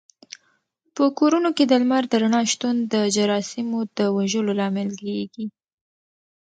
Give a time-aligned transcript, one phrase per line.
[0.95, 5.45] په کورونو کې د لمر د رڼا شتون د جراثیمو د وژلو لامل کېږي.